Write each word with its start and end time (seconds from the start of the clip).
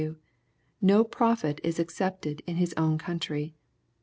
you, 0.01 0.17
No 0.81 1.03
prophet 1.03 1.61
ia 1.63 1.73
accepted 1.77 2.41
m 2.47 2.55
hit 2.55 2.73
own 2.75 2.97
country. 2.97 3.53